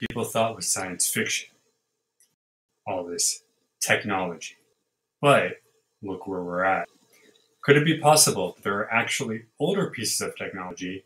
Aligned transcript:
people 0.00 0.24
thought 0.24 0.56
was 0.56 0.66
science 0.66 1.08
fiction. 1.08 1.50
All 2.86 3.04
this 3.04 3.42
technology. 3.80 4.56
But 5.20 5.58
look 6.02 6.26
where 6.26 6.42
we're 6.42 6.64
at. 6.64 6.88
Could 7.62 7.76
it 7.76 7.84
be 7.84 7.98
possible 7.98 8.52
that 8.54 8.64
there 8.64 8.78
are 8.78 8.92
actually 8.92 9.42
older 9.58 9.90
pieces 9.90 10.20
of 10.22 10.36
technology 10.36 11.04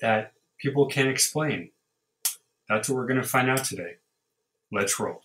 that 0.00 0.32
people 0.60 0.86
can't 0.86 1.08
explain? 1.08 1.70
That's 2.68 2.88
what 2.88 2.96
we're 2.96 3.06
going 3.06 3.22
to 3.22 3.28
find 3.28 3.48
out 3.48 3.64
today. 3.64 3.94
Let's 4.72 4.98
roll. 4.98 5.22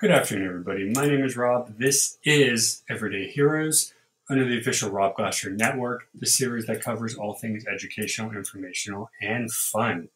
Good 0.00 0.12
afternoon, 0.12 0.48
everybody. 0.48 0.90
My 0.94 1.04
name 1.04 1.22
is 1.22 1.36
Rob. 1.36 1.76
This 1.76 2.16
is 2.24 2.82
Everyday 2.88 3.26
Heroes 3.28 3.92
under 4.30 4.46
the 4.46 4.58
official 4.58 4.90
Rob 4.90 5.14
Glasser 5.14 5.50
Network, 5.50 6.08
the 6.18 6.24
series 6.24 6.64
that 6.68 6.80
covers 6.80 7.16
all 7.16 7.34
things 7.34 7.66
educational, 7.66 8.32
informational, 8.32 9.10
and 9.20 9.52
fun. 9.52 10.08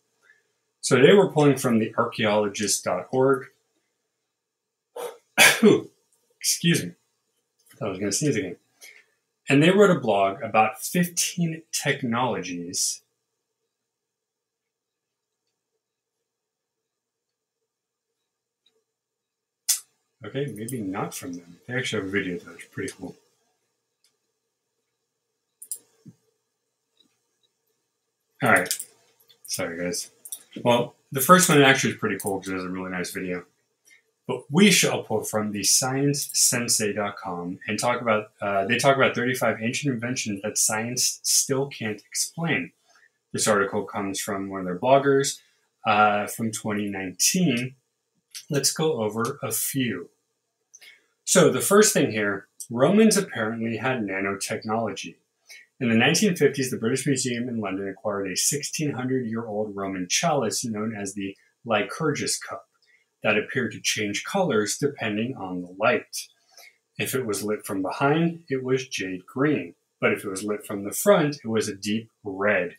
So 0.80 0.97
today 0.97 1.12
we're 1.12 1.30
pulling 1.30 1.59
from 1.59 1.80
the 1.80 1.95
archaeologist.org. 1.98 3.48
Excuse 6.41 6.82
me. 6.82 6.93
I 7.71 7.77
thought 7.77 7.87
I 7.87 7.91
was 7.91 7.98
going 7.98 8.10
to 8.10 8.16
sneeze 8.16 8.37
again. 8.37 8.57
And 9.51 9.62
they 9.62 9.69
wrote 9.69 9.95
a 9.95 10.01
blog 10.01 10.41
about 10.41 10.80
15 10.80 11.60
technologies 11.73 13.02
Okay, 20.24 20.52
maybe 20.56 20.80
not 20.80 21.14
from 21.14 21.34
them. 21.34 21.59
They 21.66 21.74
actually 21.74 22.02
have 22.02 22.09
a 22.09 22.12
video 22.12 22.38
though, 22.38 22.52
it's 22.52 22.65
pretty 22.66 22.93
cool. 22.96 23.15
Alright, 28.43 28.73
sorry 29.46 29.82
guys. 29.82 30.10
Well, 30.62 30.95
the 31.12 31.21
first 31.21 31.49
one 31.49 31.62
actually 31.62 31.93
is 31.95 31.99
pretty 31.99 32.18
cool 32.18 32.38
because 32.38 32.52
it 32.52 32.57
has 32.57 32.65
a 32.65 32.68
really 32.68 32.90
nice 32.90 33.10
video. 33.10 33.45
But 34.26 34.51
we 34.51 34.71
shall 34.71 35.02
pull 35.02 35.23
from 35.23 35.52
the 35.52 35.60
sciencesensei.com 35.60 37.59
and 37.68 37.79
talk 37.79 38.01
about, 38.01 38.30
uh, 38.40 38.65
they 38.65 38.79
talk 38.79 38.96
about 38.96 39.15
35 39.15 39.59
ancient 39.60 39.93
inventions 39.93 40.40
that 40.43 40.56
science 40.56 41.21
still 41.23 41.66
can't 41.68 42.02
explain. 42.09 42.73
This 43.32 43.46
article 43.46 43.84
comes 43.84 44.21
from 44.21 44.49
one 44.49 44.60
of 44.60 44.66
their 44.66 44.79
bloggers 44.79 45.40
uh, 45.84 46.27
from 46.27 46.51
2019. 46.51 47.74
Let's 48.49 48.73
go 48.73 49.02
over 49.02 49.38
a 49.43 49.52
few. 49.52 50.09
So 51.25 51.51
the 51.51 51.61
first 51.61 51.95
thing 51.95 52.13
here, 52.13 52.49
Romans 52.71 53.17
apparently 53.17 53.79
had 53.79 54.03
nanotechnology. 54.03 55.17
In 55.80 55.89
the 55.89 55.97
1950s, 55.97 56.71
the 56.71 56.79
British 56.79 57.07
Museum 57.07 57.49
in 57.49 57.61
London 57.61 57.89
acquired 57.89 58.27
a 58.27 58.37
1600 58.37 59.27
year 59.27 59.47
old 59.47 59.75
Roman 59.75 60.07
chalice 60.09 60.65
known 60.65 60.95
as 60.95 61.15
the 61.15 61.37
Lycurgus 61.65 62.39
cup 62.39 62.67
that 63.23 63.39
appeared 63.39 63.73
to 63.73 63.80
change 63.80 64.25
colors 64.25 64.77
depending 64.78 65.34
on 65.37 65.62
the 65.62 65.75
light. 65.78 66.28
If 66.99 67.15
it 67.15 67.27
was 67.27 67.43
lit 67.43 67.67
from 67.67 67.83
behind, 67.83 68.45
it 68.49 68.62
was 68.62 68.87
jade 68.87 69.27
green, 69.27 69.75
but 70.00 70.12
if 70.12 70.25
it 70.25 70.28
was 70.28 70.45
lit 70.45 70.65
from 70.65 70.84
the 70.84 70.93
front, 70.93 71.39
it 71.43 71.49
was 71.49 71.69
a 71.69 71.75
deep 71.75 72.11
red. 72.22 72.77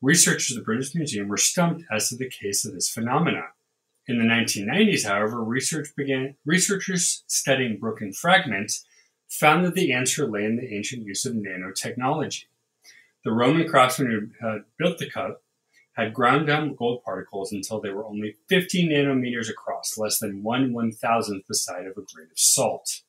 Researchers 0.00 0.56
at 0.56 0.60
the 0.60 0.64
British 0.64 0.94
Museum 0.94 1.28
were 1.28 1.36
stumped 1.36 1.84
as 1.92 2.08
to 2.08 2.16
the 2.16 2.28
case 2.28 2.64
of 2.64 2.72
this 2.74 2.88
phenomenon. 2.88 3.48
In 4.08 4.18
the 4.18 4.24
1990s, 4.24 5.06
however, 5.06 5.42
research 5.42 5.88
began, 5.96 6.36
researchers 6.44 7.24
studying 7.26 7.78
broken 7.78 8.12
fragments 8.12 8.84
found 9.28 9.66
that 9.66 9.74
the 9.74 9.92
answer 9.92 10.28
lay 10.28 10.44
in 10.44 10.56
the 10.56 10.72
ancient 10.72 11.04
use 11.04 11.26
of 11.26 11.34
nanotechnology. 11.34 12.44
The 13.24 13.32
Roman 13.32 13.68
craftsmen 13.68 14.32
who 14.40 14.46
had 14.46 14.62
built 14.78 14.98
the 14.98 15.10
cup 15.10 15.42
had 15.96 16.14
ground 16.14 16.46
down 16.46 16.76
gold 16.76 17.02
particles 17.02 17.50
until 17.50 17.80
they 17.80 17.90
were 17.90 18.06
only 18.06 18.36
50 18.48 18.88
nanometers 18.88 19.50
across, 19.50 19.98
less 19.98 20.20
than 20.20 20.44
one 20.44 20.72
one 20.72 20.92
thousandth 20.92 21.46
the 21.48 21.54
size 21.54 21.86
of 21.86 21.92
a 21.92 22.06
grain 22.14 22.28
of 22.30 22.38
salt. 22.38 23.00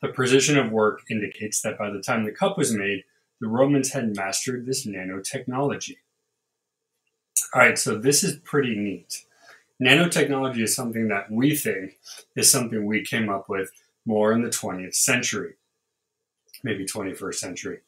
The 0.00 0.08
precision 0.08 0.56
of 0.56 0.70
work 0.70 1.02
indicates 1.10 1.60
that 1.60 1.76
by 1.76 1.90
the 1.90 2.00
time 2.00 2.24
the 2.24 2.32
cup 2.32 2.56
was 2.56 2.72
made, 2.72 3.04
the 3.40 3.48
Romans 3.48 3.92
had 3.92 4.16
mastered 4.16 4.64
this 4.64 4.86
nanotechnology. 4.86 5.96
All 7.52 7.60
right, 7.60 7.78
so 7.78 7.98
this 7.98 8.24
is 8.24 8.36
pretty 8.36 8.74
neat 8.76 9.24
nanotechnology 9.82 10.62
is 10.62 10.74
something 10.74 11.08
that 11.08 11.30
we 11.30 11.56
think 11.56 11.98
is 12.36 12.50
something 12.50 12.86
we 12.86 13.04
came 13.04 13.28
up 13.28 13.48
with 13.48 13.70
more 14.06 14.32
in 14.32 14.42
the 14.42 14.48
20th 14.48 14.94
century, 14.94 15.54
maybe 16.62 16.84
21st 16.84 17.34
century. 17.34 17.80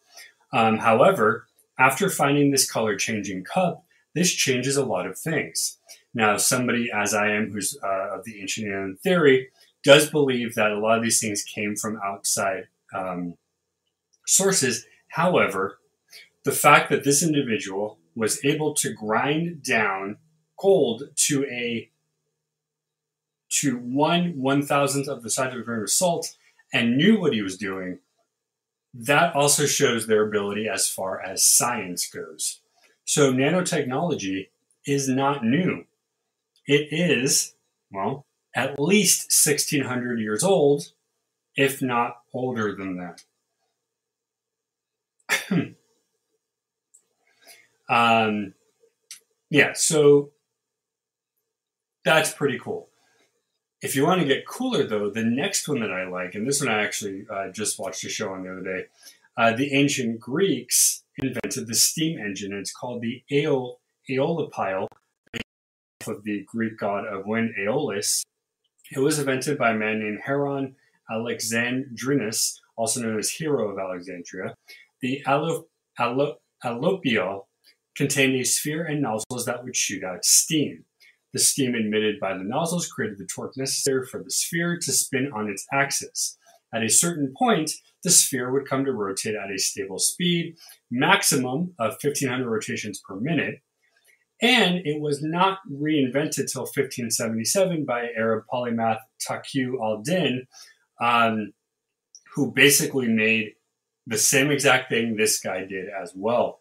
Um, 0.52 0.78
however, 0.78 1.46
after 1.78 2.08
finding 2.08 2.50
this 2.50 2.70
color 2.70 2.96
changing 2.96 3.44
cup, 3.44 3.84
this 4.14 4.32
changes 4.32 4.76
a 4.76 4.84
lot 4.84 5.06
of 5.06 5.18
things. 5.18 5.78
Now, 6.14 6.38
somebody 6.38 6.90
as 6.92 7.12
I 7.12 7.28
am, 7.32 7.50
who's 7.50 7.78
uh, 7.82 8.16
of 8.16 8.24
the 8.24 8.40
ancient 8.40 8.68
alien 8.68 8.96
theory, 8.96 9.48
does 9.84 10.10
believe 10.10 10.54
that 10.54 10.72
a 10.72 10.78
lot 10.78 10.96
of 10.96 11.04
these 11.04 11.20
things 11.20 11.42
came 11.42 11.76
from 11.76 12.00
outside 12.02 12.68
um, 12.94 13.34
sources. 14.26 14.86
However, 15.08 15.78
the 16.44 16.52
fact 16.52 16.88
that 16.90 17.04
this 17.04 17.22
individual 17.22 17.98
was 18.14 18.42
able 18.44 18.72
to 18.74 18.94
grind 18.94 19.62
down 19.62 20.16
gold 20.56 21.04
to 21.14 21.44
a 21.44 21.90
to 23.48 23.76
one 23.78 24.40
one 24.40 24.62
thousandth 24.62 25.08
of 25.08 25.22
the 25.22 25.30
size 25.30 25.54
of 25.54 25.60
a 25.60 25.62
grain 25.62 25.82
of 25.82 25.90
salt 25.90 26.36
and 26.72 26.96
knew 26.96 27.20
what 27.20 27.32
he 27.32 27.42
was 27.42 27.56
doing, 27.56 28.00
that 28.92 29.34
also 29.34 29.66
shows 29.66 30.06
their 30.06 30.26
ability 30.26 30.68
as 30.68 30.88
far 30.88 31.20
as 31.20 31.44
science 31.44 32.08
goes. 32.08 32.60
So 33.04 33.32
nanotechnology 33.32 34.48
is 34.86 35.08
not 35.08 35.44
new. 35.44 35.84
It 36.66 36.88
is, 36.90 37.54
well, 37.90 38.26
at 38.54 38.80
least 38.80 39.30
1600 39.46 40.18
years 40.18 40.42
old, 40.42 40.92
if 41.56 41.80
not 41.80 42.22
older 42.32 42.74
than 42.74 42.96
that. 42.96 43.22
um, 47.88 48.54
yeah, 49.50 49.72
so 49.74 50.30
that's 52.06 52.32
pretty 52.32 52.58
cool. 52.58 52.88
If 53.82 53.94
you 53.94 54.04
want 54.04 54.20
to 54.22 54.26
get 54.26 54.46
cooler, 54.46 54.84
though, 54.84 55.10
the 55.10 55.24
next 55.24 55.68
one 55.68 55.80
that 55.80 55.92
I 55.92 56.08
like, 56.08 56.34
and 56.34 56.46
this 56.46 56.60
one 56.62 56.70
I 56.70 56.82
actually 56.82 57.26
uh, 57.30 57.48
just 57.50 57.78
watched 57.78 58.04
a 58.04 58.08
show 58.08 58.32
on 58.32 58.42
the 58.42 58.52
other 58.52 58.62
day, 58.62 58.84
uh, 59.36 59.52
the 59.52 59.74
ancient 59.74 60.18
Greeks 60.18 61.02
invented 61.18 61.66
the 61.66 61.74
steam 61.74 62.18
engine. 62.18 62.52
And 62.52 62.60
it's 62.60 62.72
called 62.72 63.02
the 63.02 63.22
Aeol- 63.30 63.76
of 66.06 66.22
the 66.22 66.44
Greek 66.46 66.78
god 66.78 67.04
of 67.06 67.26
wind, 67.26 67.54
Aeolus. 67.58 68.22
It 68.92 69.00
was 69.00 69.18
invented 69.18 69.58
by 69.58 69.72
a 69.72 69.74
man 69.74 69.98
named 69.98 70.20
Heron 70.24 70.76
Alexandrinus, 71.10 72.60
also 72.76 73.02
known 73.02 73.18
as 73.18 73.30
Hero 73.30 73.68
of 73.68 73.78
Alexandria. 73.78 74.54
The 75.00 75.22
allo- 75.26 75.66
allopial 75.98 77.46
contained 77.96 78.36
a 78.36 78.44
sphere 78.44 78.84
and 78.84 79.02
nozzles 79.02 79.44
that 79.46 79.64
would 79.64 79.74
shoot 79.74 80.04
out 80.04 80.24
steam. 80.24 80.84
The 81.36 81.42
steam 81.42 81.74
emitted 81.74 82.18
by 82.18 82.32
the 82.32 82.44
nozzles 82.44 82.90
created 82.90 83.18
the 83.18 83.26
torque 83.26 83.58
necessary 83.58 84.06
for 84.06 84.22
the 84.22 84.30
sphere 84.30 84.78
to 84.80 84.90
spin 84.90 85.30
on 85.34 85.50
its 85.50 85.66
axis. 85.70 86.38
At 86.74 86.82
a 86.82 86.88
certain 86.88 87.34
point, 87.38 87.72
the 88.02 88.08
sphere 88.08 88.50
would 88.50 88.66
come 88.66 88.86
to 88.86 88.92
rotate 88.94 89.34
at 89.34 89.50
a 89.50 89.58
stable 89.58 89.98
speed, 89.98 90.56
maximum 90.90 91.74
of 91.78 91.98
1500 92.02 92.48
rotations 92.48 93.02
per 93.06 93.16
minute, 93.16 93.60
and 94.40 94.76
it 94.86 94.98
was 94.98 95.22
not 95.22 95.58
reinvented 95.70 96.50
till 96.50 96.62
1577 96.62 97.84
by 97.84 98.08
Arab 98.16 98.44
polymath 98.50 99.00
Taqi 99.20 99.78
al-Din, 99.78 100.46
um, 101.02 101.52
who 102.34 102.50
basically 102.50 103.08
made 103.08 103.56
the 104.06 104.16
same 104.16 104.50
exact 104.50 104.88
thing 104.88 105.16
this 105.16 105.38
guy 105.38 105.66
did 105.66 105.90
as 105.90 106.14
well. 106.16 106.60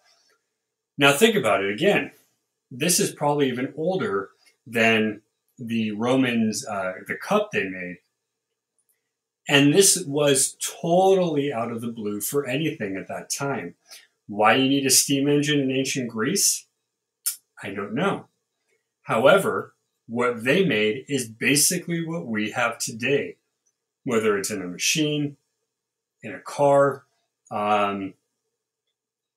Now 0.97 1.13
think 1.13 1.38
about 1.38 1.63
it 1.63 1.71
again. 1.71 2.11
This 2.69 3.00
is 3.00 3.13
probably 3.13 3.47
even 3.47 3.73
older 3.77 4.31
than 4.65 5.21
the 5.57 5.91
Romans, 5.91 6.65
uh, 6.65 6.94
the 7.07 7.15
cup 7.15 7.50
they 7.51 7.63
made. 7.63 7.97
And 9.47 9.73
this 9.73 10.03
was 10.06 10.57
totally 10.81 11.53
out 11.53 11.71
of 11.71 11.81
the 11.81 11.91
blue 11.91 12.19
for 12.19 12.45
anything 12.45 12.97
at 12.97 13.07
that 13.07 13.29
time. 13.29 13.75
Why 14.27 14.56
you 14.56 14.67
need 14.67 14.85
a 14.85 14.89
steam 14.89 15.27
engine 15.27 15.59
in 15.59 15.71
ancient 15.71 16.09
Greece? 16.09 16.65
I 17.62 17.69
don't 17.69 17.94
know. 17.94 18.25
However, 19.03 19.75
what 20.07 20.44
they 20.44 20.65
made 20.65 21.06
is 21.07 21.29
basically 21.29 22.06
what 22.06 22.25
we 22.25 22.51
have 22.51 22.79
today, 22.79 23.38
whether 24.03 24.38
it's 24.38 24.50
in 24.50 24.62
a 24.62 24.67
machine, 24.67 25.38
in 26.23 26.33
a 26.33 26.39
car. 26.39 27.06
Um, 27.51 28.15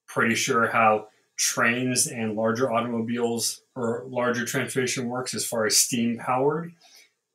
pretty 0.06 0.34
sure 0.34 0.68
how 0.68 1.08
trains 1.38 2.08
and 2.08 2.34
larger 2.34 2.70
automobiles 2.70 3.62
or 3.74 4.04
larger 4.08 4.44
transportation 4.44 5.08
works 5.08 5.32
as 5.34 5.46
far 5.46 5.64
as 5.64 5.78
steam 5.78 6.18
powered. 6.18 6.72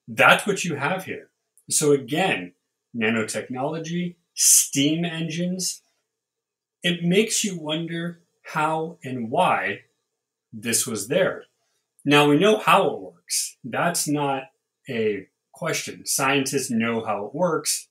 That's 0.08 0.46
what 0.46 0.66
you 0.66 0.76
have 0.76 1.06
here. 1.06 1.30
So 1.70 1.94
again, 1.94 2.52
nanotechnology, 2.96 4.16
steam 4.34 5.06
engines, 5.06 5.82
it 6.84 7.04
makes 7.04 7.46
you 7.46 7.58
wonder 7.58 8.20
how 8.44 8.98
and 9.04 9.32
why 9.32 9.84
this 10.52 10.86
was 10.86 11.08
there. 11.08 11.46
Now 12.04 12.28
we 12.28 12.38
know 12.38 12.58
how 12.58 12.90
it 12.90 13.00
works. 13.00 13.56
That's 13.64 14.06
not 14.06 14.44
a 14.90 15.28
question. 15.54 16.06
Scientists 16.06 16.70
know 16.70 17.06
how 17.06 17.26
it 17.26 17.34
works 17.34 17.88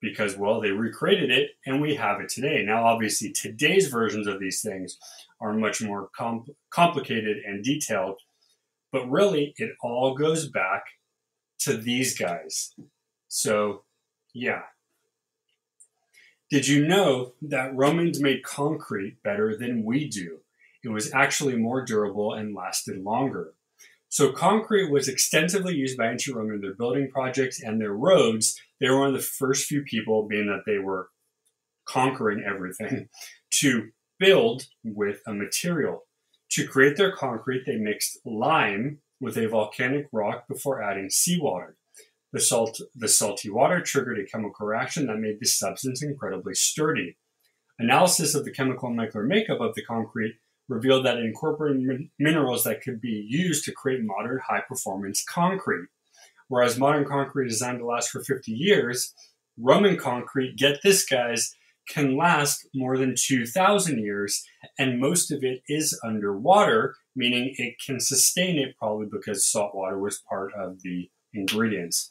because, 0.00 0.36
well, 0.36 0.60
they 0.60 0.70
recreated 0.70 1.32
it 1.32 1.50
and 1.66 1.80
we 1.80 1.96
have 1.96 2.20
it 2.20 2.28
today. 2.28 2.62
Now, 2.64 2.84
obviously, 2.84 3.32
today's 3.32 3.88
versions 3.88 4.28
of 4.28 4.38
these 4.38 4.62
things 4.62 4.96
are 5.40 5.52
much 5.52 5.82
more 5.82 6.10
complicated 6.70 7.38
and 7.46 7.64
detailed, 7.64 8.20
but 8.92 9.10
really 9.10 9.54
it 9.56 9.70
all 9.82 10.14
goes 10.14 10.48
back 10.48 10.84
to 11.60 11.76
these 11.76 12.18
guys. 12.18 12.74
So, 13.28 13.84
yeah. 14.34 14.62
Did 16.50 16.66
you 16.66 16.86
know 16.86 17.34
that 17.42 17.74
Romans 17.74 18.20
made 18.20 18.42
concrete 18.42 19.22
better 19.22 19.56
than 19.56 19.84
we 19.84 20.08
do? 20.08 20.40
It 20.82 20.88
was 20.88 21.12
actually 21.12 21.56
more 21.56 21.84
durable 21.84 22.32
and 22.34 22.54
lasted 22.54 23.02
longer. 23.02 23.54
So 24.08 24.32
concrete 24.32 24.90
was 24.90 25.06
extensively 25.06 25.74
used 25.74 25.96
by 25.96 26.10
ancient 26.10 26.36
Rome 26.36 26.52
in 26.52 26.60
their 26.60 26.74
building 26.74 27.08
projects 27.10 27.62
and 27.62 27.80
their 27.80 27.92
roads. 27.92 28.60
They 28.80 28.88
were 28.88 28.98
one 28.98 29.08
of 29.08 29.14
the 29.14 29.20
first 29.20 29.66
few 29.66 29.82
people, 29.82 30.26
being 30.26 30.46
that 30.46 30.64
they 30.66 30.78
were 30.78 31.10
conquering 31.84 32.42
everything, 32.44 33.08
to 33.60 33.90
build 34.20 34.68
with 34.84 35.20
a 35.26 35.34
material. 35.34 36.04
To 36.50 36.68
create 36.68 36.96
their 36.96 37.10
concrete, 37.10 37.64
they 37.66 37.76
mixed 37.76 38.18
lime 38.24 38.98
with 39.20 39.36
a 39.36 39.48
volcanic 39.48 40.06
rock 40.12 40.46
before 40.46 40.82
adding 40.82 41.10
seawater. 41.10 41.76
The, 42.32 42.40
salt, 42.40 42.80
the 42.94 43.08
salty 43.08 43.50
water 43.50 43.80
triggered 43.80 44.20
a 44.20 44.24
chemical 44.24 44.66
reaction 44.66 45.06
that 45.06 45.18
made 45.18 45.40
the 45.40 45.46
substance 45.46 46.02
incredibly 46.02 46.54
sturdy. 46.54 47.16
Analysis 47.78 48.34
of 48.34 48.44
the 48.44 48.52
chemical 48.52 48.88
and 48.88 48.96
molecular 48.96 49.26
makeup 49.26 49.60
of 49.60 49.74
the 49.74 49.82
concrete 49.82 50.36
revealed 50.68 51.04
that 51.04 51.18
it 51.18 51.24
incorporated 51.24 51.82
min- 51.82 52.10
minerals 52.18 52.62
that 52.64 52.82
could 52.82 53.00
be 53.00 53.26
used 53.28 53.64
to 53.64 53.72
create 53.72 54.04
modern 54.04 54.38
high 54.46 54.60
performance 54.60 55.24
concrete. 55.24 55.88
Whereas 56.48 56.78
modern 56.78 57.04
concrete 57.04 57.46
is 57.46 57.54
designed 57.54 57.78
to 57.78 57.86
last 57.86 58.10
for 58.10 58.22
50 58.22 58.52
years, 58.52 59.14
Roman 59.58 59.96
concrete, 59.96 60.56
get 60.56 60.80
this 60.82 61.04
guys, 61.04 61.54
can 61.88 62.16
last 62.16 62.68
more 62.74 62.96
than 62.96 63.14
2,000 63.16 63.98
years, 63.98 64.44
and 64.78 65.00
most 65.00 65.30
of 65.30 65.42
it 65.42 65.62
is 65.68 65.98
underwater, 66.04 66.94
meaning 67.16 67.54
it 67.56 67.74
can 67.84 68.00
sustain 68.00 68.58
it 68.58 68.76
probably 68.78 69.06
because 69.10 69.50
salt 69.50 69.74
water 69.74 69.98
was 69.98 70.22
part 70.28 70.52
of 70.54 70.82
the 70.82 71.10
ingredients. 71.34 72.10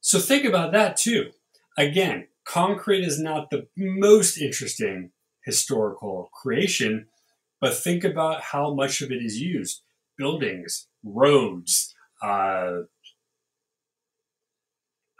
So 0.00 0.18
think 0.18 0.44
about 0.44 0.72
that 0.72 0.96
too. 0.96 1.30
Again, 1.76 2.28
concrete 2.44 3.04
is 3.04 3.18
not 3.18 3.50
the 3.50 3.66
most 3.76 4.38
interesting 4.38 5.10
historical 5.44 6.30
creation, 6.32 7.06
but 7.60 7.74
think 7.74 8.04
about 8.04 8.42
how 8.42 8.74
much 8.74 9.00
of 9.00 9.10
it 9.10 9.22
is 9.22 9.40
used 9.40 9.82
buildings, 10.18 10.86
roads, 11.04 11.94
uh, 12.22 12.82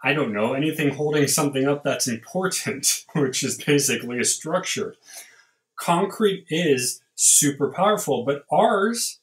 I 0.03 0.13
don't 0.13 0.33
know, 0.33 0.53
anything 0.53 0.95
holding 0.95 1.29
something 1.29 1.67
up 1.67 1.85
that's 1.85 2.09
important, 2.09 3.05
which 3.15 3.43
is 3.43 3.63
basically 3.63 4.19
a 4.19 4.25
structure. 4.25 4.97
Concrete 5.77 6.47
is 6.49 7.03
super 7.15 7.71
powerful, 7.71 8.25
but 8.25 8.45
ours, 8.51 9.21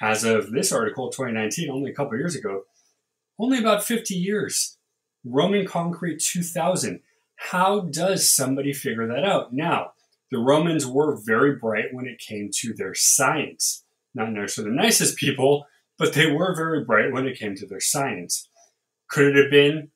as 0.00 0.24
of 0.24 0.50
this 0.50 0.72
article, 0.72 1.10
2019, 1.10 1.70
only 1.70 1.90
a 1.90 1.94
couple 1.94 2.16
years 2.16 2.34
ago, 2.34 2.62
only 3.38 3.58
about 3.58 3.84
50 3.84 4.14
years. 4.14 4.78
Roman 5.24 5.66
concrete 5.66 6.20
2000. 6.20 7.00
How 7.36 7.80
does 7.80 8.28
somebody 8.28 8.72
figure 8.72 9.06
that 9.06 9.24
out? 9.24 9.52
Now, 9.52 9.92
the 10.30 10.38
Romans 10.38 10.86
were 10.86 11.16
very 11.16 11.56
bright 11.56 11.92
when 11.92 12.06
it 12.06 12.18
came 12.18 12.50
to 12.60 12.74
their 12.74 12.94
science. 12.94 13.84
Not 14.14 14.32
necessarily 14.32 14.74
the 14.74 14.82
nicest 14.82 15.16
people, 15.16 15.66
but 15.98 16.12
they 16.12 16.30
were 16.30 16.54
very 16.54 16.84
bright 16.84 17.12
when 17.12 17.26
it 17.26 17.38
came 17.38 17.54
to 17.56 17.66
their 17.66 17.80
science. 17.80 18.48
Could 19.08 19.36
it 19.36 19.42
have 19.42 19.50
been 19.50 19.90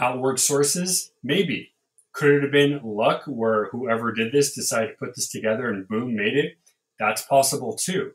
outward 0.00 0.40
sources? 0.40 1.12
Maybe. 1.22 1.72
Could 2.12 2.32
it 2.32 2.42
have 2.42 2.52
been 2.52 2.80
luck 2.82 3.22
where 3.26 3.66
whoever 3.66 4.12
did 4.12 4.32
this 4.32 4.54
decided 4.54 4.88
to 4.88 4.96
put 4.96 5.14
this 5.14 5.28
together 5.28 5.68
and 5.68 5.86
boom, 5.86 6.16
made 6.16 6.36
it? 6.36 6.58
That's 6.98 7.22
possible 7.22 7.76
too. 7.76 8.12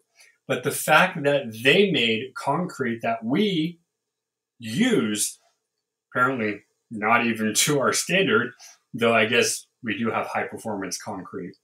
But 0.47 0.63
the 0.63 0.71
fact 0.71 1.23
that 1.23 1.53
they 1.63 1.91
made 1.91 2.33
concrete 2.35 3.01
that 3.01 3.23
we 3.23 3.79
use, 4.59 5.39
apparently 6.11 6.61
not 6.91 7.25
even 7.25 7.53
to 7.53 7.79
our 7.79 7.93
standard, 7.93 8.53
though 8.93 9.13
I 9.13 9.25
guess 9.25 9.65
we 9.83 9.97
do 9.97 10.11
have 10.11 10.27
high 10.27 10.47
performance 10.47 11.01
concrete. 11.01 11.55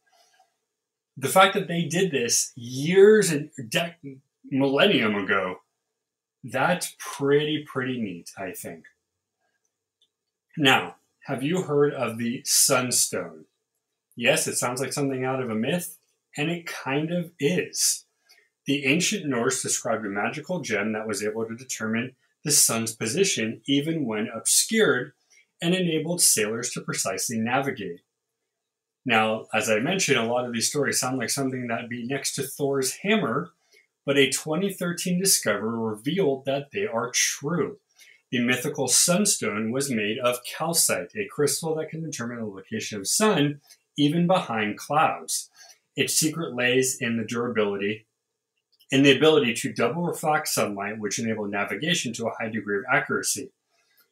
The 1.18 1.29
fact 1.29 1.53
that 1.53 1.68
they 1.68 1.83
did 1.83 2.12
this 2.12 2.51
years 2.56 3.31
and 3.31 3.50
de- 3.69 3.95
millennium 4.50 5.15
ago, 5.15 5.57
that's 6.44 6.95
pretty, 7.00 7.65
pretty 7.71 8.01
neat, 8.01 8.31
I 8.38 8.51
think. 8.51 8.85
Now, 10.57 10.95
have 11.25 11.44
you 11.44 11.62
heard 11.62 11.94
of 11.94 12.18
the 12.18 12.42
sunstone? 12.45 13.45
Yes, 14.15 14.48
it 14.48 14.57
sounds 14.57 14.81
like 14.81 14.92
something 14.92 15.24
out 15.24 15.42
of 15.42 15.50
a 15.50 15.56
myth, 15.56 15.98
and 16.36 16.50
it 16.50 16.65
kind 16.65 17.12
of 17.12 17.31
is. 17.39 18.06
The 18.65 18.86
ancient 18.86 19.25
Norse 19.25 19.62
described 19.62 20.06
a 20.06 20.09
magical 20.09 20.59
gem 20.59 20.94
that 20.94 21.07
was 21.07 21.24
able 21.24 21.45
to 21.45 21.56
determine 21.56 22.15
the 22.44 22.51
sun's 22.51 22.95
position 22.95 23.62
even 23.65 24.06
when 24.06 24.27
obscured 24.33 25.13
and 25.62 25.74
enabled 25.74 26.21
sailors 26.21 26.71
to 26.71 26.81
precisely 26.81 27.38
navigate. 27.38 28.01
Now, 29.06 29.47
as 29.54 29.69
I 29.69 29.80
mentioned, 29.80 30.18
a 30.18 30.25
lot 30.25 30.45
of 30.45 30.54
these 30.54 30.69
stories 30.69 31.00
sound 31.00 31.18
like 31.18 31.30
something 31.30 31.68
that'd 31.68 31.89
be 31.89 32.06
next 32.06 32.36
to 32.36 32.44
Thor's 32.44 32.97
hammer, 32.97 33.51
but 34.06 34.18
a 34.18 34.30
2013 34.30 35.19
discovery 35.19 35.77
revealed 35.77 36.45
that 36.45 36.71
they 36.71 36.86
are 36.86 37.12
true. 37.12 37.77
The 38.31 38.39
mythical 38.39 38.88
sunstone 38.88 39.72
was 39.72 39.92
made 39.92 40.18
of 40.18 40.44
calcite, 40.45 41.12
a 41.18 41.28
crystal 41.28 41.75
that 41.75 41.89
can 41.89 42.01
determine 42.01 42.39
the 42.39 42.45
location 42.45 42.98
of 42.98 43.07
sun 43.07 43.60
even 43.98 44.25
behind 44.25 44.78
clouds. 44.78 45.50
Its 45.98 46.13
secret 46.13 46.56
lays 46.56 46.98
in 47.01 47.18
the 47.18 47.25
durability 47.25 48.07
and 48.89 49.06
the 49.06 49.16
ability 49.16 49.54
to 49.56 49.74
double 49.74 50.04
reflect 50.04 50.48
sunlight, 50.48 50.98
which 50.98 51.19
enabled 51.19 51.51
navigation 51.51 52.13
to 52.13 52.28
a 52.28 52.33
high 52.39 52.48
degree 52.48 52.78
of 52.78 52.86
accuracy. 52.92 53.51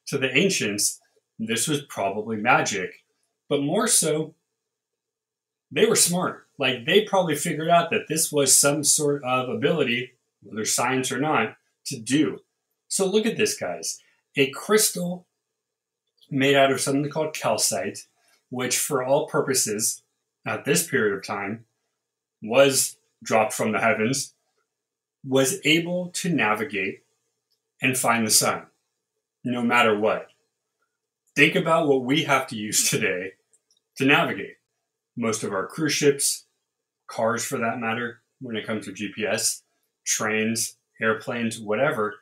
To 0.07 0.18
the 0.18 0.36
ancients, 0.38 1.00
this 1.38 1.69
was 1.69 1.83
probably 1.83 2.35
magic, 2.35 2.92
but 3.47 3.61
more 3.61 3.88
so, 3.88 4.35
they 5.71 5.85
were 5.85 5.95
smart. 5.95 6.47
Like 6.57 6.85
they 6.85 7.06
probably 7.06 7.38
figured 7.38 7.69
out 7.69 7.90
that 7.92 8.09
this 8.09 8.33
was 8.33 8.56
some 8.56 8.83
sort 8.83 9.23
of 9.23 9.47
ability, 9.47 10.11
whether 10.44 10.66
science 10.66 11.09
or 11.09 11.19
not, 11.19 11.56
to 11.85 11.97
do. 11.97 12.40
So 12.90 13.06
look 13.06 13.26
at 13.26 13.38
this, 13.38 13.57
guys 13.57 14.02
a 14.36 14.50
crystal 14.52 15.28
made 16.30 16.56
out 16.56 16.71
of 16.71 16.81
something 16.81 17.09
called 17.09 17.33
calcite, 17.33 18.07
which, 18.50 18.78
for 18.78 19.04
all 19.04 19.28
purposes, 19.28 20.04
at 20.45 20.66
this 20.66 20.88
period 20.88 21.18
of 21.18 21.26
time, 21.26 21.66
was 22.42 22.98
dropped 23.24 23.54
from 23.54 23.71
the 23.71 23.80
heavens, 23.80 24.33
was 25.26 25.59
able 25.66 26.09
to 26.09 26.30
navigate 26.30 27.04
and 27.81 27.98
find 27.98 28.26
the 28.26 28.31
sun, 28.31 28.64
no 29.44 29.62
matter 29.62 29.98
what. 29.98 30.28
Think 31.36 31.56
about 31.56 31.88
what 31.88 32.04
we 32.04 32.24
have 32.24 32.48
to 32.48 32.56
use 32.56 32.90
today 32.90 33.33
to 33.98 34.06
navigate. 34.06 34.56
Most 35.18 35.44
of 35.44 35.52
our 35.52 35.68
cruise 35.68 35.94
ships, 35.94 36.45
cars 37.07 37.44
for 37.44 37.57
that 37.57 37.80
matter, 37.80 38.21
when 38.42 38.56
it 38.56 38.66
comes 38.66 38.86
to 38.86 38.94
GPS, 38.94 39.62
trains, 40.06 40.78
airplanes, 41.02 41.59
whatever, 41.59 42.16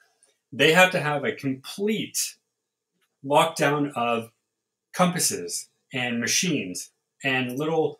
they 0.51 0.73
have 0.73 0.91
to 0.91 0.99
have 0.99 1.23
a 1.23 1.31
complete 1.31 2.35
lockdown 3.25 3.91
of 3.95 4.31
compasses 4.93 5.69
and 5.93 6.19
machines 6.19 6.91
and 7.23 7.57
little 7.57 7.99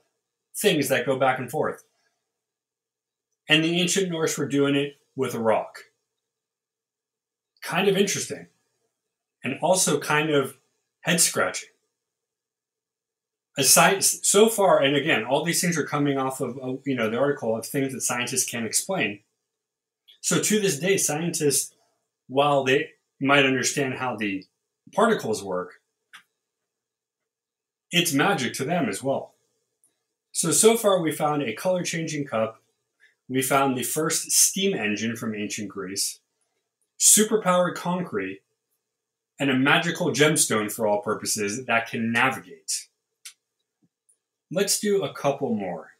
things 0.56 0.90
that 0.90 1.06
go 1.06 1.18
back 1.18 1.40
and 1.40 1.50
forth. 1.50 1.84
And 3.50 3.64
the 3.64 3.80
ancient 3.80 4.10
Norse 4.10 4.38
were 4.38 4.48
doing 4.48 4.76
it 4.76 4.98
with 5.16 5.34
a 5.34 5.40
rock. 5.40 5.80
Kind 7.62 7.88
of 7.88 7.98
interesting. 7.98 8.48
And 9.44 9.58
also 9.62 10.00
kind 10.00 10.30
of 10.30 10.58
head 11.02 11.22
scratching. 11.22 11.70
Aside, 13.58 14.04
so 14.04 14.50
far, 14.50 14.84
and 14.84 14.96
again, 14.96 15.26
all 15.26 15.44
these 15.44 15.62
things 15.62 15.78
are 15.78 15.84
coming 15.84 16.18
off 16.18 16.42
of, 16.42 16.60
uh, 16.60 16.76
you 16.86 16.96
know 16.96 17.10
the 17.10 17.18
article 17.18 17.56
of 17.56 17.66
things 17.66 17.92
that 17.92 18.02
scientists 18.02 18.46
can't 18.48 18.68
explain. 18.68 19.22
So 20.22 20.40
to 20.40 20.60
this 20.60 20.78
day, 20.78 20.98
scientists 20.98 21.74
while 22.28 22.64
they 22.64 22.92
might 23.20 23.46
understand 23.46 23.96
how 23.96 24.16
the 24.16 24.46
particles 24.94 25.44
work, 25.44 25.82
it's 27.92 28.14
magic 28.14 28.54
to 28.56 28.66
them 28.66 28.90
as 28.90 29.02
well. 29.02 29.34
So, 30.32 30.52
so 30.52 30.78
far 30.78 31.02
we 31.02 31.12
found 31.12 31.42
a 31.42 31.54
color 31.54 31.84
changing 31.84 32.26
cup. 32.26 32.62
We 33.30 33.42
found 33.42 33.78
the 33.78 33.84
first 33.84 34.32
steam 34.32 34.74
engine 34.74 35.16
from 35.16 35.36
ancient 35.36 35.70
Greece, 35.70 36.20
superpowered 37.00 37.76
concrete, 37.76 38.42
and 39.40 39.50
a 39.50 39.58
magical 39.58 40.12
gemstone 40.12 40.72
for 40.72 40.88
all 40.88 41.02
purposes 41.02 41.66
that 41.66 41.88
can 41.88 42.12
navigate. 42.12 42.88
Let's 44.52 44.80
do 44.80 45.04
a 45.04 45.14
couple 45.14 45.54
more. 45.54 45.92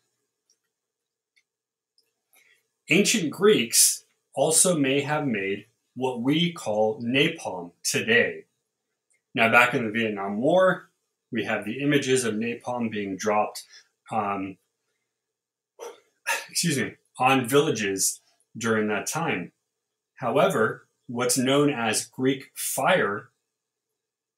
Ancient 2.90 3.30
Greeks 3.30 4.06
also 4.34 4.78
may 4.78 5.02
have 5.02 5.28
made 5.28 5.66
what 5.98 6.22
we 6.22 6.54
call 6.54 7.02
napalm 7.02 7.72
today. 7.84 8.46
Now, 9.34 9.52
back 9.52 9.74
in 9.74 9.84
the 9.84 9.92
Vietnam 9.92 10.38
War, 10.38 10.90
we 11.32 11.44
have 11.46 11.66
the 11.66 11.82
images 11.82 12.24
of 12.24 12.36
napalm 12.36 12.92
being 12.92 13.18
dropped, 13.18 13.64
um, 14.12 14.58
excuse 16.50 16.78
me, 16.78 16.94
on 17.18 17.50
villages 17.50 18.22
during 18.56 18.88
that 18.88 19.08
time. 19.08 19.52
However, 20.16 20.88
what's 21.08 21.38
known 21.38 21.72
as 21.72 22.06
Greek 22.06 22.52
fire 22.54 23.30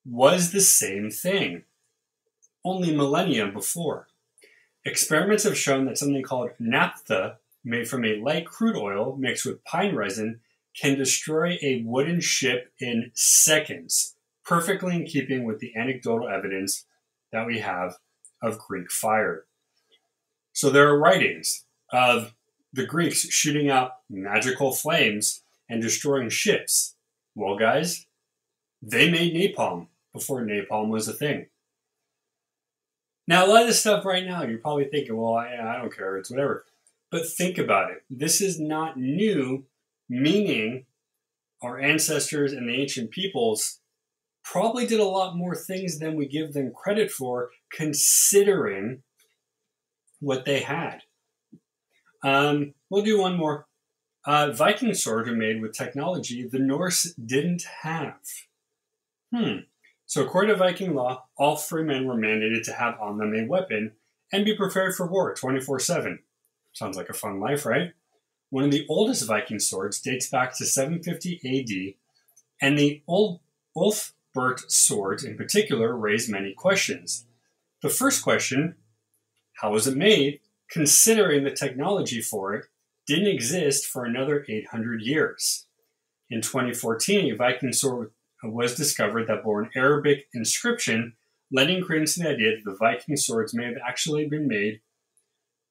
was 0.06 0.52
the 0.52 0.62
same 0.62 1.12
thing, 1.12 1.64
only 2.64 2.96
millennia 2.96 3.48
before. 3.48 4.08
Experiments 4.86 5.44
have 5.44 5.58
shown 5.58 5.86
that 5.86 5.98
something 5.98 6.24
called 6.24 6.52
naphtha, 6.58 7.38
made 7.66 7.90
from 7.90 8.06
a 8.06 8.16
light 8.16 8.46
crude 8.46 8.78
oil 8.78 9.18
mixed 9.18 9.46
with 9.46 9.64
pine 9.66 9.94
resin, 9.94 10.40
can 10.76 10.98
destroy 10.98 11.58
a 11.62 11.84
wooden 11.86 12.20
ship 12.22 12.72
in 12.80 13.12
seconds, 13.14 14.16
perfectly 14.46 14.96
in 14.96 15.06
keeping 15.06 15.44
with 15.44 15.60
the 15.60 15.74
anecdotal 15.76 16.28
evidence 16.28 16.86
that 17.32 17.46
we 17.46 17.60
have 17.60 17.98
of 18.42 18.60
Greek 18.60 18.92
fire. 18.92 19.46
So 20.54 20.70
there 20.70 20.90
are 20.90 21.00
writings 21.00 21.66
of 21.92 22.34
the 22.74 22.86
Greeks 22.86 23.30
shooting 23.30 23.70
out 23.70 23.92
magical 24.10 24.72
flames 24.72 25.44
and 25.70 25.82
destroying 25.82 26.30
ships. 26.30 26.96
Well, 27.36 27.58
guys, 27.58 28.06
they 28.82 29.10
made 29.10 29.34
napalm 29.34 29.88
before 30.14 30.42
napalm 30.42 30.90
was 30.90 31.08
a 31.08 31.14
thing. 31.14 31.48
Now, 33.28 33.46
a 33.46 33.48
lot 33.48 33.62
of 33.62 33.68
this 33.68 33.80
stuff 33.80 34.06
right 34.06 34.26
now, 34.26 34.44
you're 34.44 34.58
probably 34.58 34.86
thinking, 34.86 35.16
well, 35.16 35.36
I, 35.36 35.56
I 35.56 35.78
don't 35.78 35.96
care, 35.96 36.18
it's 36.18 36.32
whatever. 36.32 36.66
But 37.12 37.28
think 37.28 37.58
about 37.58 37.92
it. 37.92 38.04
This 38.10 38.42
is 38.42 38.60
not 38.60 38.98
new, 38.98 39.66
meaning 40.10 40.86
our 41.62 41.80
ancestors 41.80 42.54
and 42.54 42.68
the 42.68 42.82
ancient 42.82 43.12
peoples 43.12 43.80
probably 44.44 44.88
did 44.88 45.00
a 45.00 45.06
lot 45.06 45.36
more 45.36 45.56
things 45.56 46.00
than 46.00 46.16
we 46.16 46.28
give 46.28 46.54
them 46.54 46.74
credit 46.74 47.12
for, 47.12 47.50
considering 47.72 49.04
what 50.20 50.46
they 50.46 50.62
had. 50.62 51.04
Um, 52.24 52.74
we'll 52.90 53.04
do 53.04 53.20
one 53.20 53.38
more. 53.38 53.68
Uh, 54.26 54.52
Viking 54.52 54.94
swords 54.94 55.30
are 55.30 55.36
made 55.36 55.62
with 55.62 55.74
technology 55.74 56.48
the 56.48 56.60
Norse 56.60 57.14
didn't 57.14 57.64
have. 57.84 58.20
Hmm. 59.34 59.60
So, 60.06 60.24
according 60.24 60.50
to 60.50 60.58
Viking 60.58 60.96
law, 60.96 61.26
all 61.38 61.56
free 61.56 61.84
men 61.84 62.06
were 62.06 62.16
mandated 62.16 62.64
to 62.64 62.74
have 62.74 63.00
on 63.00 63.18
them 63.18 63.34
a 63.36 63.46
weapon 63.46 63.94
and 64.32 64.44
be 64.44 64.58
prepared 64.58 64.96
for 64.96 65.08
war 65.08 65.34
24 65.34 65.80
7. 65.80 66.20
Sounds 66.74 66.98
like 66.98 67.10
a 67.10 67.14
fun 67.14 67.40
life, 67.40 67.66
right? 67.66 67.94
One 68.50 68.64
of 68.64 68.72
the 68.72 68.86
oldest 68.90 69.28
Viking 69.28 69.60
swords 69.60 70.00
dates 70.00 70.28
back 70.28 70.58
to 70.58 70.66
750 70.66 71.40
AD, 71.46 71.96
and 72.62 72.78
the 72.78 73.02
old 73.08 73.42
Ulfberht 73.78 74.70
swords 74.72 75.24
in 75.24 75.38
particular 75.38 75.96
raise 75.96 76.28
many 76.28 76.54
questions. 76.54 77.26
The 77.82 77.90
first 77.90 78.24
question 78.24 78.76
how 79.62 79.74
was 79.74 79.88
it 79.88 79.98
made? 79.98 80.40
Considering 80.72 81.44
the 81.44 81.52
technology 81.52 82.22
for 82.22 82.54
it 82.54 82.66
didn't 83.06 83.28
exist 83.28 83.86
for 83.86 84.06
another 84.06 84.46
800 84.48 85.02
years. 85.02 85.66
In 86.30 86.42
2014, 86.42 87.34
a 87.34 87.36
Viking 87.36 87.74
sword 87.74 88.12
was 88.44 88.76
discovered 88.76 89.28
that 89.28 89.44
bore 89.44 89.62
an 89.62 89.70
Arabic 89.76 90.28
inscription, 90.34 91.14
lending 91.52 91.84
credence 91.84 92.14
to 92.14 92.24
the 92.24 92.30
idea 92.30 92.52
that 92.52 92.64
the 92.64 92.78
Viking 92.78 93.18
swords 93.18 93.54
may 93.54 93.66
have 93.66 93.78
actually 93.86 94.28
been 94.28 94.48
made 94.48 94.80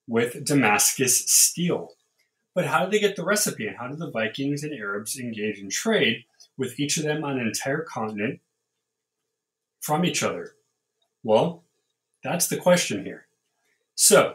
with 0.06 0.44
Damascus 0.44 1.30
steel. 1.30 1.92
But 2.58 2.66
how 2.66 2.80
did 2.80 2.90
they 2.90 2.98
get 2.98 3.14
the 3.14 3.24
recipe, 3.24 3.68
and 3.68 3.76
how 3.76 3.86
did 3.86 4.00
the 4.00 4.10
Vikings 4.10 4.64
and 4.64 4.74
Arabs 4.74 5.16
engage 5.16 5.60
in 5.60 5.70
trade 5.70 6.24
with 6.56 6.80
each 6.80 6.96
of 6.96 7.04
them 7.04 7.22
on 7.22 7.38
an 7.38 7.46
entire 7.46 7.82
continent 7.82 8.40
from 9.78 10.04
each 10.04 10.24
other? 10.24 10.56
Well, 11.22 11.62
that's 12.24 12.48
the 12.48 12.56
question 12.56 13.04
here. 13.04 13.26
So, 13.94 14.34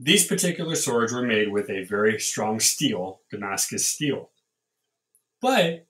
these 0.00 0.26
particular 0.26 0.74
swords 0.74 1.12
were 1.12 1.22
made 1.22 1.52
with 1.52 1.70
a 1.70 1.84
very 1.84 2.18
strong 2.18 2.58
steel, 2.58 3.20
Damascus 3.30 3.86
steel. 3.86 4.30
But 5.40 5.86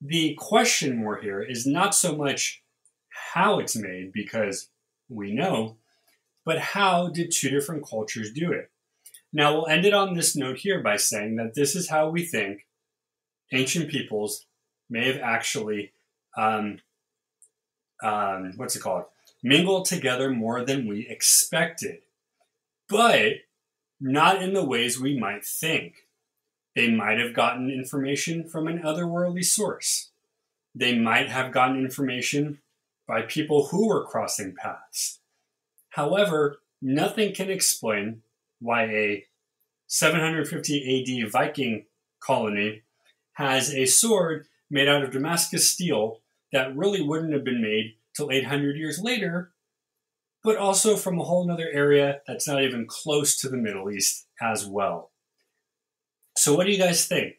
the 0.00 0.34
question 0.38 0.96
more 0.96 1.20
here 1.20 1.42
is 1.42 1.66
not 1.66 1.94
so 1.94 2.16
much 2.16 2.62
how 3.34 3.58
it's 3.58 3.76
made, 3.76 4.12
because 4.14 4.70
we 5.10 5.34
know, 5.34 5.76
but 6.42 6.58
how 6.58 7.08
did 7.08 7.30
two 7.30 7.50
different 7.50 7.86
cultures 7.86 8.32
do 8.32 8.50
it? 8.50 8.70
Now, 9.32 9.54
we'll 9.54 9.66
end 9.66 9.84
it 9.84 9.94
on 9.94 10.14
this 10.14 10.36
note 10.36 10.58
here 10.58 10.82
by 10.82 10.96
saying 10.96 11.36
that 11.36 11.54
this 11.54 11.76
is 11.76 11.90
how 11.90 12.08
we 12.08 12.24
think 12.24 12.66
ancient 13.52 13.90
peoples 13.90 14.46
may 14.88 15.06
have 15.12 15.20
actually, 15.20 15.92
um, 16.36 16.78
um, 18.02 18.52
what's 18.56 18.76
it 18.76 18.82
called, 18.82 19.04
mingled 19.42 19.86
together 19.86 20.30
more 20.30 20.64
than 20.64 20.86
we 20.86 21.06
expected 21.08 22.00
but 22.88 23.32
not 24.00 24.42
in 24.42 24.52
the 24.52 24.64
ways 24.64 25.00
we 25.00 25.18
might 25.18 25.44
think. 25.44 26.06
They 26.74 26.90
might 26.90 27.18
have 27.18 27.34
gotten 27.34 27.70
information 27.70 28.44
from 28.44 28.68
an 28.68 28.80
otherworldly 28.80 29.44
source. 29.44 30.10
They 30.74 30.96
might 30.96 31.30
have 31.30 31.52
gotten 31.52 31.78
information 31.78 32.58
by 33.08 33.22
people 33.22 33.68
who 33.68 33.88
were 33.88 34.04
crossing 34.04 34.54
paths. 34.54 35.20
However, 35.90 36.58
nothing 36.82 37.34
can 37.34 37.50
explain 37.50 38.22
why 38.60 38.84
a 38.84 39.24
750 39.86 41.22
AD 41.22 41.30
Viking 41.30 41.86
colony 42.20 42.82
has 43.34 43.74
a 43.74 43.86
sword 43.86 44.46
made 44.70 44.88
out 44.88 45.02
of 45.02 45.12
Damascus 45.12 45.70
steel 45.70 46.22
that 46.52 46.76
really 46.76 47.02
wouldn't 47.02 47.32
have 47.32 47.44
been 47.44 47.62
made 47.62 47.94
till 48.16 48.30
800 48.30 48.76
years 48.76 48.98
later 49.00 49.52
but 50.46 50.56
also 50.56 50.94
from 50.94 51.18
a 51.18 51.24
whole 51.24 51.50
other 51.50 51.68
area 51.72 52.20
that's 52.24 52.46
not 52.46 52.62
even 52.62 52.86
close 52.86 53.36
to 53.36 53.48
the 53.48 53.56
Middle 53.56 53.90
East 53.90 54.28
as 54.40 54.64
well. 54.64 55.10
So, 56.36 56.54
what 56.54 56.66
do 56.66 56.72
you 56.72 56.78
guys 56.78 57.04
think? 57.04 57.34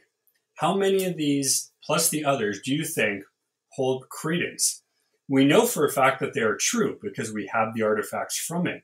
How 0.55 0.75
many 0.75 1.05
of 1.05 1.15
these, 1.15 1.71
plus 1.86 2.09
the 2.09 2.25
others, 2.25 2.59
do 2.62 2.75
you 2.75 2.83
think 2.83 3.24
hold 3.71 4.09
credence? 4.09 4.83
We 5.29 5.45
know 5.45 5.65
for 5.65 5.86
a 5.86 5.91
fact 5.91 6.19
that 6.19 6.33
they 6.33 6.41
are 6.41 6.57
true 6.59 7.00
because 7.01 7.31
we 7.31 7.50
have 7.53 7.74
the 7.74 7.83
artifacts 7.83 8.38
from 8.38 8.67
it. 8.67 8.83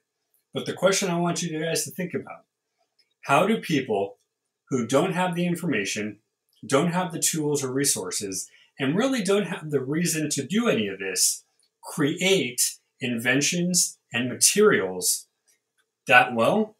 But 0.53 0.65
the 0.65 0.73
question 0.73 1.09
I 1.09 1.19
want 1.19 1.41
you 1.41 1.59
guys 1.59 1.83
to 1.83 1.91
think 1.91 2.13
about 2.13 2.45
how 3.25 3.47
do 3.47 3.57
people 3.59 4.17
who 4.69 4.85
don't 4.85 5.13
have 5.13 5.35
the 5.35 5.45
information, 5.45 6.19
don't 6.65 6.91
have 6.91 7.11
the 7.11 7.19
tools 7.19 7.63
or 7.63 7.71
resources, 7.71 8.49
and 8.79 8.95
really 8.95 9.23
don't 9.23 9.47
have 9.47 9.71
the 9.71 9.81
reason 9.81 10.29
to 10.29 10.45
do 10.45 10.67
any 10.67 10.87
of 10.87 10.99
this 10.99 11.43
create 11.81 12.77
inventions 12.99 13.97
and 14.13 14.29
materials 14.29 15.27
that, 16.07 16.33
well, 16.33 16.75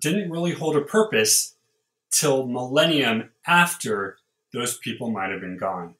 didn't 0.00 0.30
really 0.30 0.52
hold 0.52 0.76
a 0.76 0.82
purpose 0.82 1.54
till 2.10 2.46
millennium 2.46 3.30
after 3.46 4.18
those 4.52 4.78
people 4.78 5.10
might 5.10 5.30
have 5.30 5.40
been 5.40 5.58
gone. 5.58 5.94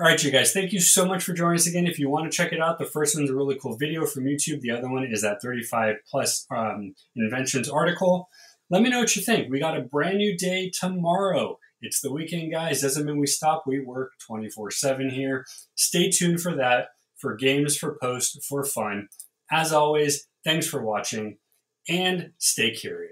All 0.00 0.06
right, 0.06 0.24
you 0.24 0.30
guys, 0.30 0.54
thank 0.54 0.72
you 0.72 0.80
so 0.80 1.04
much 1.04 1.22
for 1.22 1.34
joining 1.34 1.56
us 1.56 1.66
again. 1.66 1.86
If 1.86 1.98
you 1.98 2.08
want 2.08 2.24
to 2.24 2.34
check 2.34 2.54
it 2.54 2.60
out, 2.62 2.78
the 2.78 2.86
first 2.86 3.14
one's 3.14 3.28
a 3.28 3.34
really 3.34 3.58
cool 3.58 3.76
video 3.76 4.06
from 4.06 4.24
YouTube. 4.24 4.62
The 4.62 4.70
other 4.70 4.88
one 4.88 5.04
is 5.04 5.20
that 5.20 5.42
35 5.42 5.96
plus 6.10 6.46
um, 6.50 6.94
inventions 7.14 7.68
article. 7.68 8.30
Let 8.70 8.80
me 8.80 8.88
know 8.88 9.00
what 9.00 9.14
you 9.14 9.20
think. 9.20 9.50
We 9.50 9.60
got 9.60 9.76
a 9.76 9.82
brand 9.82 10.16
new 10.16 10.38
day 10.38 10.70
tomorrow. 10.70 11.58
It's 11.82 12.00
the 12.00 12.10
weekend, 12.10 12.50
guys. 12.50 12.80
Doesn't 12.80 13.04
mean 13.04 13.18
we 13.18 13.26
stop. 13.26 13.64
We 13.66 13.80
work 13.80 14.12
24 14.26 14.70
7 14.70 15.10
here. 15.10 15.44
Stay 15.74 16.08
tuned 16.08 16.40
for 16.40 16.56
that 16.56 16.86
for 17.18 17.36
games, 17.36 17.76
for 17.76 17.98
post, 18.00 18.42
for 18.48 18.64
fun. 18.64 19.10
As 19.50 19.70
always, 19.70 20.28
thanks 20.44 20.66
for 20.66 20.82
watching 20.82 21.36
and 21.90 22.30
stay 22.38 22.70
curious. 22.70 23.08